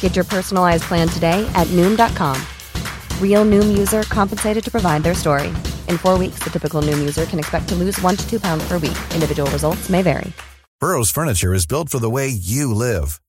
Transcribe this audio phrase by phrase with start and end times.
[0.00, 2.36] Get your personalized plan today at Noom.com.
[3.22, 5.48] Real Noom user compensated to provide their story.
[5.86, 8.66] In four weeks, the typical Noom user can expect to lose one to two pounds
[8.66, 8.98] per week.
[9.14, 10.32] Individual results may vary.
[10.80, 13.20] Burrow's furniture is built for the way you live.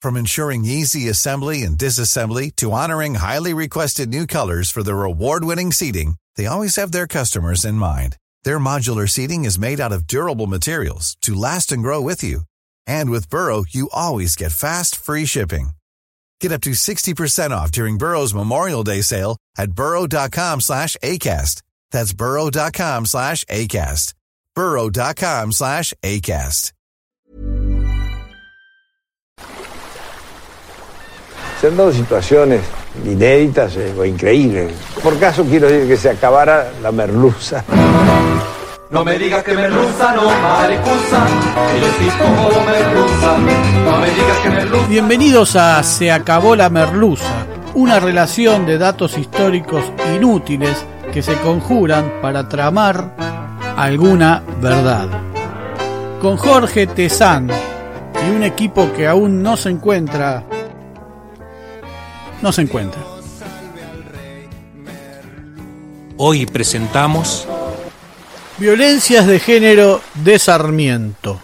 [0.00, 5.44] From ensuring easy assembly and disassembly to honoring highly requested new colors for their award
[5.44, 8.16] winning seating, they always have their customers in mind.
[8.44, 12.40] Their modular seating is made out of durable materials to last and grow with you.
[12.86, 15.70] And with Burrow, you always get fast, free shipping.
[16.44, 21.62] Get up to 60% off during Burrow's Memorial Day sale at burrow.com slash ACAST.
[21.90, 24.12] That's burrow.com slash ACAST.
[24.54, 26.72] burrow.com slash ACAST.
[31.60, 32.60] Se han dado situaciones
[33.06, 34.74] inéditas eh, o increíbles.
[35.02, 37.64] Por caso quiero decir que se acabara la merluza.
[38.94, 41.26] No me digas que merluza, no maricusa,
[41.72, 43.38] que yo sí como merluza.
[43.84, 44.86] No me digas que merluza.
[44.86, 47.44] Bienvenidos a Se acabó la merluza,
[47.74, 49.82] una relación de datos históricos
[50.14, 53.16] inútiles que se conjuran para tramar
[53.76, 55.08] alguna verdad.
[56.20, 60.44] Con Jorge Tezán y un equipo que aún no se encuentra
[62.40, 63.02] no se encuentra.
[66.16, 67.48] Hoy presentamos
[68.56, 71.40] Violencias de género de Sarmiento.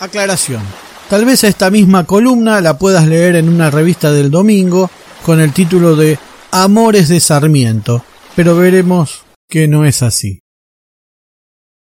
[0.00, 0.60] Aclaración.
[1.08, 4.90] Tal vez esta misma columna la puedas leer en una revista del domingo
[5.24, 6.18] con el título de
[6.50, 8.04] Amores de Sarmiento,
[8.36, 10.40] pero veremos que no es así.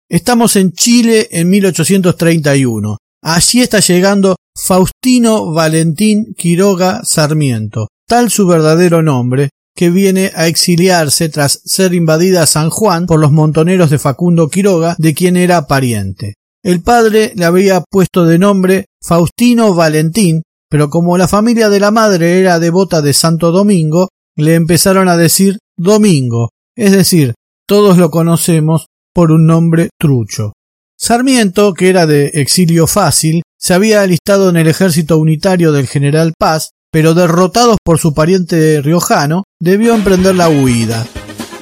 [0.07, 2.97] Estamos en Chile en 1831.
[3.23, 11.29] Allí está llegando Faustino Valentín Quiroga Sarmiento, tal su verdadero nombre, que viene a exiliarse
[11.29, 16.33] tras ser invadida San Juan por los montoneros de Facundo Quiroga, de quien era pariente.
[16.63, 21.91] El padre le había puesto de nombre Faustino Valentín, pero como la familia de la
[21.91, 27.35] madre era devota de Santo Domingo, le empezaron a decir Domingo, es decir,
[27.67, 30.53] todos lo conocemos por un nombre trucho.
[30.97, 36.33] Sarmiento, que era de exilio fácil, se había alistado en el ejército unitario del general
[36.35, 41.05] Paz, pero derrotados por su pariente riojano, debió emprender la huida.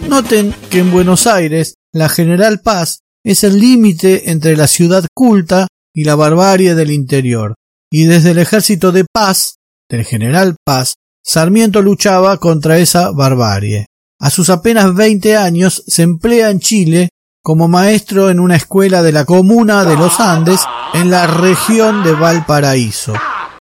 [0.07, 5.67] Noten que en Buenos Aires la General Paz es el límite entre la ciudad culta
[5.93, 7.55] y la barbarie del interior,
[7.91, 9.57] y desde el ejército de paz,
[9.89, 13.87] del general Paz, Sarmiento luchaba contra esa barbarie.
[14.21, 17.09] A sus apenas veinte años se emplea en Chile
[17.43, 20.61] como maestro en una escuela de la comuna de los Andes
[20.93, 23.11] en la región de Valparaíso.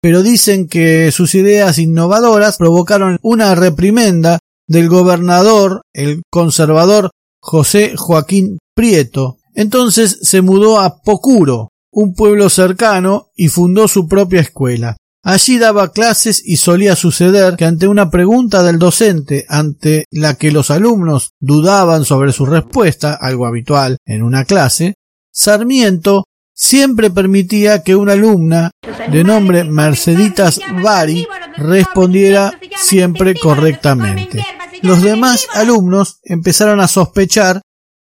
[0.05, 4.37] Pero dicen que sus ideas innovadoras provocaron una reprimenda
[4.67, 7.09] del gobernador, el conservador
[7.41, 9.39] José Joaquín Prieto.
[9.55, 14.95] Entonces se mudó a Pocuro, un pueblo cercano, y fundó su propia escuela.
[15.23, 20.51] Allí daba clases y solía suceder que ante una pregunta del docente ante la que
[20.51, 24.93] los alumnos dudaban sobre su respuesta, algo habitual en una clase,
[25.31, 26.25] Sarmiento
[26.55, 28.71] siempre permitía que una alumna
[29.11, 34.43] de nombre Merceditas Bari respondiera siempre correctamente.
[34.81, 37.61] Los demás alumnos empezaron a sospechar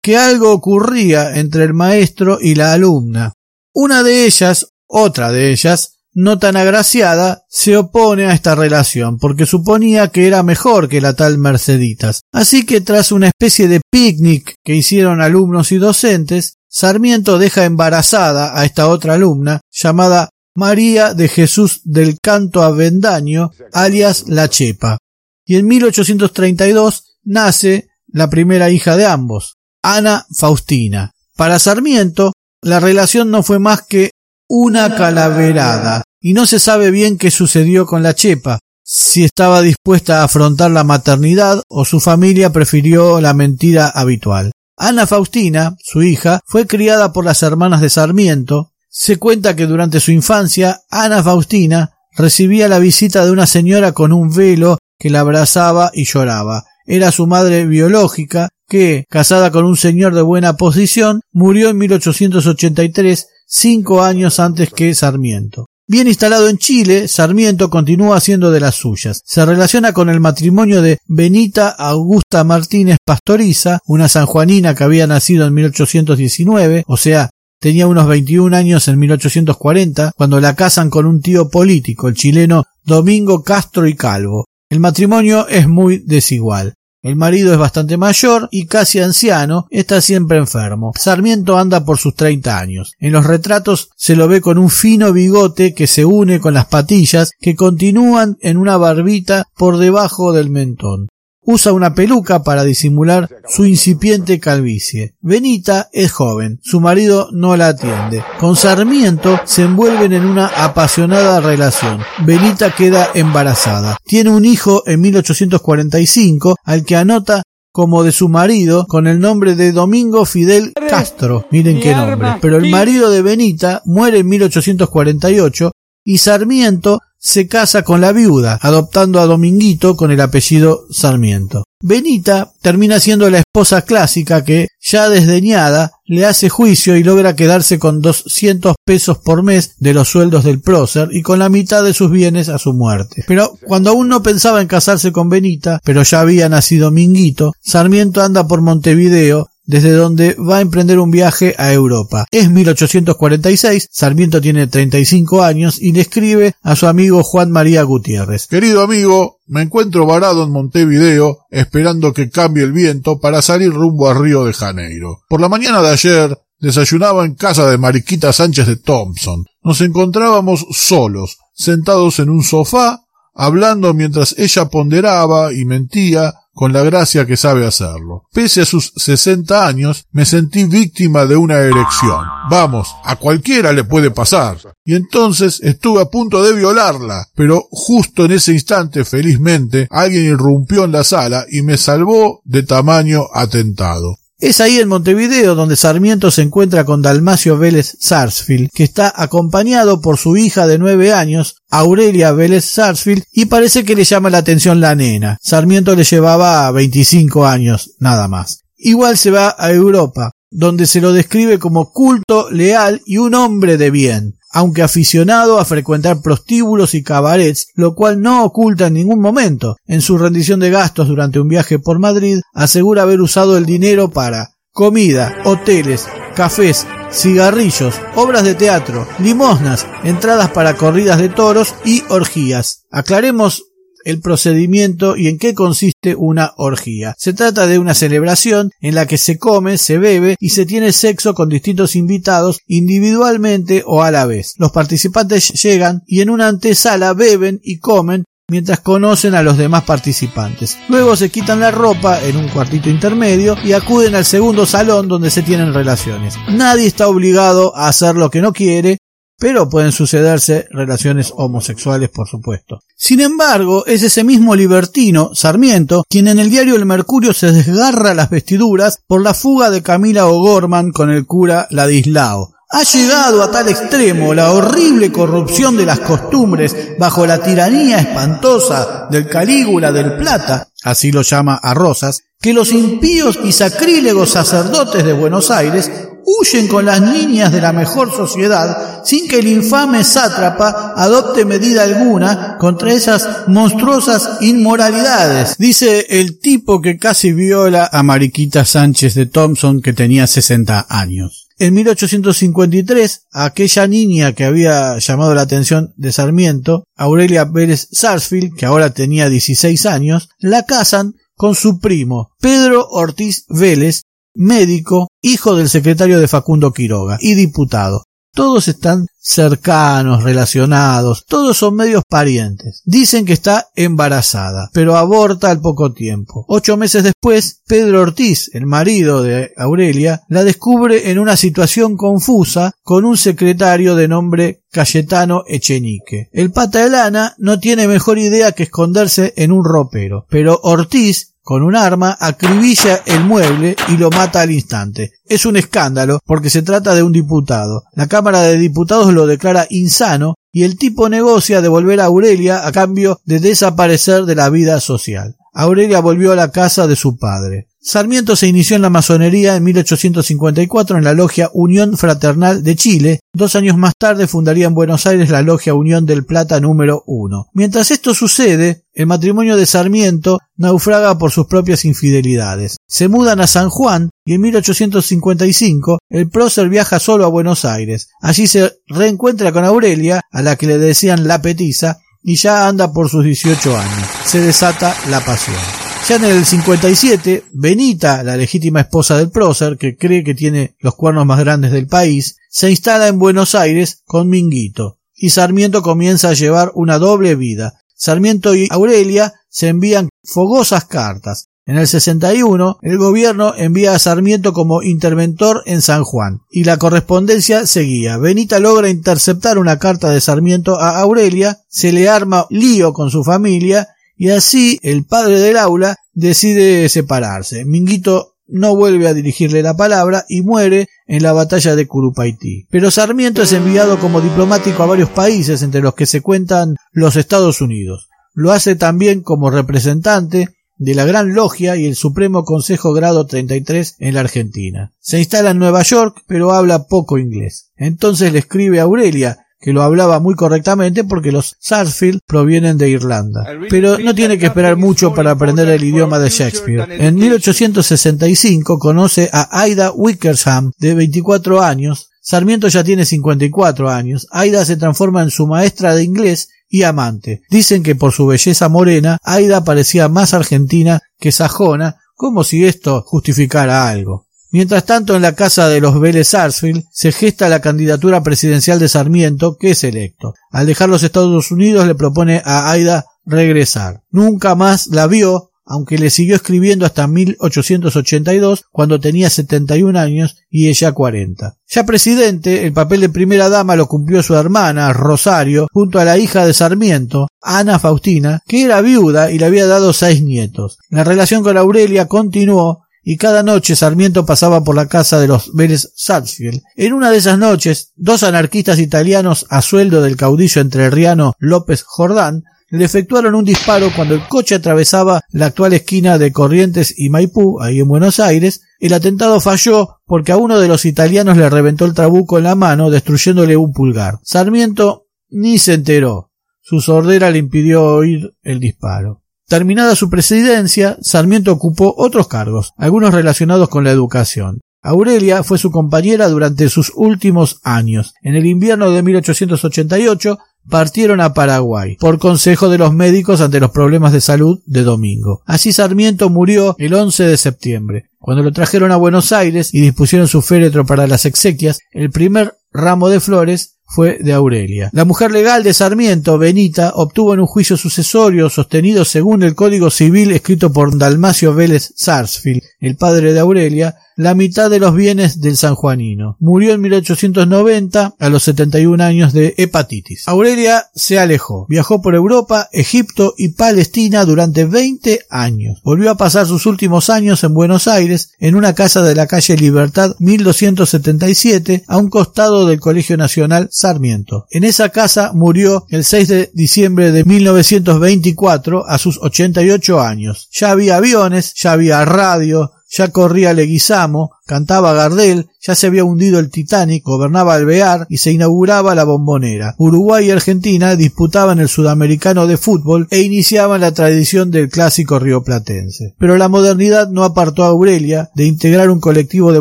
[0.02, 3.32] que algo ocurría entre el maestro y la alumna.
[3.75, 9.44] Una de ellas, otra de ellas, no tan agraciada, se opone a esta relación, porque
[9.44, 12.22] suponía que era mejor que la tal Merceditas.
[12.32, 18.61] Así que tras una especie de picnic que hicieron alumnos y docentes, Sarmiento deja embarazada
[18.61, 24.99] a esta otra alumna, llamada María de Jesús del Canto Avendaño, alias La Chepa.
[25.46, 31.12] Y en 1832 nace la primera hija de ambos, Ana Faustina.
[31.34, 34.11] Para Sarmiento, la relación no fue más que
[34.46, 40.20] una calaverada, y no se sabe bien qué sucedió con la chepa, si estaba dispuesta
[40.20, 44.52] a afrontar la maternidad o su familia prefirió la mentira habitual.
[44.76, 48.73] Ana Faustina, su hija, fue criada por las hermanas de Sarmiento.
[48.88, 54.12] Se cuenta que durante su infancia Ana Faustina recibía la visita de una señora con
[54.12, 56.64] un velo que la abrazaba y lloraba.
[56.84, 63.29] Era su madre biológica, que, casada con un señor de buena posición, murió en 1883
[63.46, 65.67] cinco años antes que Sarmiento.
[65.88, 69.23] Bien instalado en Chile, Sarmiento continúa haciendo de las suyas.
[69.25, 75.47] Se relaciona con el matrimonio de Benita Augusta Martínez Pastoriza, una sanjuanina que había nacido
[75.47, 77.31] en 1819, o sea,
[77.61, 82.65] tenía unos 21 años en 1840, cuando la casan con un tío político, el chileno
[82.82, 84.47] Domingo Castro y Calvo.
[84.69, 86.75] El matrimonio es muy desigual.
[87.06, 90.91] El marido es bastante mayor y casi anciano, está siempre enfermo.
[90.99, 92.94] Sarmiento anda por sus treinta años.
[92.99, 96.67] En los retratos se lo ve con un fino bigote que se une con las
[96.67, 101.06] patillas que continúan en una barbita por debajo del mentón.
[101.48, 105.14] Usa una peluca para disimular su incipiente calvicie.
[105.20, 108.25] Benita es joven, su marido no la atiende.
[108.40, 112.00] Con Sarmiento se envuelven en una apasionada relación.
[112.26, 113.96] Benita queda embarazada.
[114.04, 119.54] Tiene un hijo en 1845 al que anota como de su marido con el nombre
[119.54, 121.46] de Domingo Fidel Castro.
[121.52, 122.38] Miren qué nombre.
[122.40, 125.70] Pero el marido de Benita muere en 1848
[126.02, 131.65] y Sarmiento se casa con la viuda, adoptando a Dominguito con el apellido Sarmiento.
[131.83, 137.79] Benita termina siendo la esposa clásica que, ya desdeñada, le hace juicio y logra quedarse
[137.79, 141.93] con doscientos pesos por mes de los sueldos del prócer y con la mitad de
[141.93, 143.25] sus bienes a su muerte.
[143.27, 148.23] Pero cuando aún no pensaba en casarse con Benita, pero ya había nacido Minguito, Sarmiento
[148.23, 152.27] anda por Montevideo desde donde va a emprender un viaje a Europa.
[152.31, 158.47] Es 1846, Sarmiento tiene 35 años y le escribe a su amigo Juan María Gutiérrez.
[158.47, 164.09] Querido amigo, me encuentro varado en Montevideo esperando que cambie el viento para salir rumbo
[164.09, 165.23] a Río de Janeiro.
[165.29, 169.45] Por la mañana de ayer desayunaba en casa de Mariquita Sánchez de Thompson.
[169.63, 173.03] Nos encontrábamos solos, sentados en un sofá,
[173.35, 178.25] hablando mientras ella ponderaba y mentía con la gracia que sabe hacerlo.
[178.32, 182.25] Pese a sus sesenta años, me sentí víctima de una erección.
[182.49, 184.56] Vamos, a cualquiera le puede pasar.
[184.82, 190.85] Y entonces estuve a punto de violarla, pero justo en ese instante, felizmente, alguien irrumpió
[190.85, 194.17] en la sala y me salvó de tamaño atentado.
[194.38, 200.03] Es ahí en Montevideo donde Sarmiento se encuentra con Dalmacio Vélez Sarsfield, que está acompañado
[200.03, 204.39] por su hija de nueve años, Aurelia Vélez Sarsfield, y parece que le llama la
[204.39, 205.39] atención la nena.
[205.41, 208.60] Sarmiento le llevaba 25 años, nada más.
[208.77, 213.79] Igual se va a Europa, donde se lo describe como culto, leal y un hombre
[213.79, 219.20] de bien aunque aficionado a frecuentar prostíbulos y cabarets, lo cual no oculta en ningún
[219.20, 219.76] momento.
[219.86, 224.10] En su rendición de gastos durante un viaje por Madrid, asegura haber usado el dinero
[224.10, 232.03] para comida, hoteles, cafés, cigarrillos, obras de teatro, limosnas, entradas para corridas de toros y
[232.08, 232.84] orgías.
[232.91, 233.65] Aclaremos
[234.06, 237.15] el procedimiento y en qué consiste una orgía.
[237.19, 240.93] Se trata de una celebración en la que se come, se bebe y se tiene
[240.93, 244.55] sexo con distintos invitados individualmente o a la vez.
[244.58, 249.82] Los participantes llegan y en una antesala beben y comen mientras conocen a los demás
[249.82, 250.79] participantes.
[250.89, 255.31] Luego se quitan la ropa en un cuartito intermedio y acuden al segundo salón donde
[255.31, 256.36] se tienen relaciones.
[256.48, 258.98] Nadie está obligado a hacer lo que no quiere
[259.38, 262.81] pero pueden sucederse relaciones homosexuales, por supuesto.
[262.96, 268.14] Sin embargo, es ese mismo libertino, Sarmiento, quien en el diario El Mercurio se desgarra
[268.14, 272.55] las vestiduras por la fuga de Camila O'Gorman con el cura Ladislao.
[272.69, 279.06] Ha llegado a tal extremo la horrible corrupción de las costumbres bajo la tiranía espantosa
[279.08, 285.05] del Calígula del Plata, así lo llama a Rosas, que los impíos y sacrílegos sacerdotes
[285.05, 285.90] de Buenos Aires
[286.27, 291.85] huyen con las niñas de la mejor sociedad sin que el infame sátrapa adopte medida
[291.85, 295.56] alguna contra esas monstruosas inmoralidades.
[295.56, 301.47] Dice el tipo que casi viola a Mariquita Sánchez de Thompson que tenía 60 años.
[301.59, 308.67] En 1853, aquella niña que había llamado la atención de Sarmiento, Aurelia Vélez Sarsfield, que
[308.67, 314.03] ahora tenía 16 años, la casan con su primo, Pedro Ortiz Vélez,
[314.36, 318.05] médico, hijo del secretario de Facundo Quiroga y diputado.
[318.36, 322.82] Todos están cercanos, relacionados, todos son medios parientes.
[322.84, 326.44] Dicen que está embarazada, pero aborta al poco tiempo.
[326.46, 332.72] Ocho meses después, Pedro Ortiz, el marido de Aurelia, la descubre en una situación confusa
[332.82, 336.28] con un secretario de nombre Cayetano Echenique.
[336.31, 341.35] El pata de lana no tiene mejor idea que esconderse en un ropero, pero Ortiz
[341.46, 345.12] con un arma, acribilla el mueble y lo mata al instante.
[345.24, 347.84] Es un escándalo porque se trata de un diputado.
[347.93, 352.72] La Cámara de Diputados lo declara insano y el tipo negocia devolver a Aurelia a
[352.72, 355.36] cambio de desaparecer de la vida social.
[355.55, 357.69] Aurelia volvió a la casa de su padre.
[357.86, 363.20] Sarmiento se inició en la masonería en 1854 en la logia Unión Fraternal de Chile.
[363.32, 367.46] Dos años más tarde fundaría en Buenos Aires la logia Unión del Plata número 1.
[367.55, 372.76] Mientras esto sucede, el matrimonio de Sarmiento naufraga por sus propias infidelidades.
[372.88, 378.08] Se mudan a San Juan y en 1855 el prócer viaja solo a Buenos Aires.
[378.20, 382.93] Allí se reencuentra con Aurelia, a la que le decían la petiza, y ya anda
[382.93, 384.08] por sus 18 años.
[384.24, 385.85] Se desata la pasión.
[386.08, 390.94] Ya en el 57, Benita, la legítima esposa del prócer, que cree que tiene los
[390.94, 396.29] cuernos más grandes del país, se instala en Buenos Aires con Minguito, y Sarmiento comienza
[396.29, 397.81] a llevar una doble vida.
[397.96, 401.48] Sarmiento y Aurelia se envían fogosas cartas.
[401.65, 406.77] En el 61, el gobierno envía a Sarmiento como interventor en San Juan, y la
[406.77, 408.17] correspondencia seguía.
[408.17, 413.25] Benita logra interceptar una carta de Sarmiento a Aurelia, se le arma lío con su
[413.25, 417.65] familia, y así el padre del aula decide separarse.
[417.65, 422.67] Minguito no vuelve a dirigirle la palabra y muere en la batalla de Curupaití.
[422.70, 427.17] Pero Sarmiento es enviado como diplomático a varios países, entre los que se cuentan los
[427.17, 428.08] Estados Unidos.
[428.32, 433.96] Lo hace también como representante de la Gran Logia y el Supremo Consejo Grado 33
[433.99, 434.93] en la Argentina.
[435.01, 437.70] Se instala en Nueva York, pero habla poco inglés.
[437.77, 442.91] Entonces le escribe a Aurelia, que lo hablaba muy correctamente porque los Sarsfield provienen de
[442.91, 443.44] Irlanda.
[443.70, 446.86] Pero no tiene que esperar mucho para aprender el idioma de Shakespeare.
[446.89, 452.10] En 1865 conoce a Aida Wickersham, de 24 años.
[452.20, 454.27] Sarmiento ya tiene 54 años.
[454.31, 457.43] Aida se transforma en su maestra de inglés y amante.
[457.51, 463.03] Dicen que por su belleza morena, Aida parecía más argentina que sajona, como si esto
[463.06, 464.26] justificara algo.
[464.56, 468.89] Mientras tanto, en la casa de los Vélez Sarsfield se gesta la candidatura presidencial de
[468.89, 470.32] Sarmiento, que es electo.
[470.51, 474.01] Al dejar los Estados Unidos le propone a Aida regresar.
[474.10, 480.69] Nunca más la vio, aunque le siguió escribiendo hasta 1882, cuando tenía 71 años y
[480.69, 481.58] ella 40.
[481.69, 486.17] Ya presidente, el papel de primera dama lo cumplió su hermana, Rosario, junto a la
[486.17, 490.79] hija de Sarmiento, Ana Faustina, que era viuda y le había dado seis nietos.
[490.89, 495.55] La relación con Aurelia continuó y cada noche Sarmiento pasaba por la casa de los
[495.55, 496.60] Vélez Sarsfield.
[496.75, 502.43] En una de esas noches, dos anarquistas italianos a sueldo del caudillo entrerriano López Jordán
[502.69, 507.60] le efectuaron un disparo cuando el coche atravesaba la actual esquina de Corrientes y Maipú,
[507.60, 508.63] ahí en Buenos Aires.
[508.81, 512.57] El atentado falló porque a uno de los italianos le reventó el trabuco en la
[512.57, 514.18] mano, destruyéndole un pulgar.
[514.25, 516.33] Sarmiento ni se enteró.
[516.61, 519.22] Su sordera le impidió oír el disparo.
[519.48, 524.61] Terminada su presidencia, Sarmiento ocupó otros cargos, algunos relacionados con la educación.
[524.83, 528.14] Aurelia fue su compañera durante sus últimos años.
[528.22, 533.70] En el invierno de 1888 partieron a Paraguay, por consejo de los médicos ante los
[533.70, 535.42] problemas de salud de Domingo.
[535.46, 538.11] Así Sarmiento murió el 11 de septiembre.
[538.18, 542.55] Cuando lo trajeron a Buenos Aires y dispusieron su féretro para las exequias, el primer
[542.72, 544.90] ramo de flores fue de Aurelia.
[544.92, 549.90] La mujer legal de Sarmiento, Benita, obtuvo en un juicio sucesorio sostenido según el Código
[549.90, 555.40] Civil escrito por Dalmacio Vélez Sarsfield el padre de Aurelia, la mitad de los bienes
[555.40, 556.37] del sanjuanino.
[556.40, 560.27] Murió en 1890 a los 71 años de hepatitis.
[560.27, 565.81] Aurelia se alejó, viajó por Europa, Egipto y Palestina durante 20 años.
[565.85, 569.57] Volvió a pasar sus últimos años en Buenos Aires, en una casa de la calle
[569.57, 574.47] Libertad 1277, a un costado del Colegio Nacional Sarmiento.
[574.51, 580.49] En esa casa murió el 6 de diciembre de 1924 a sus 88 años.
[580.53, 586.38] Ya había aviones, ya había radio, ya corría Leguizamo, cantaba Gardel, ya se había hundido
[586.38, 589.74] el Titanic, gobernaba Alvear y se inauguraba la bombonera.
[589.78, 596.14] Uruguay y Argentina disputaban el sudamericano de fútbol e iniciaban la tradición del clásico rioplatense.
[596.18, 599.61] Pero la modernidad no apartó a Aurelia de integrar un colectivo de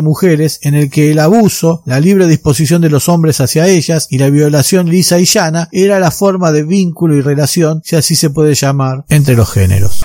[0.00, 4.18] mujeres en el que el abuso, la libre disposición de los hombres hacia ellas y
[4.18, 8.30] la violación lisa y llana era la forma de vínculo y relación, si así se
[8.30, 10.04] puede llamar, entre los géneros.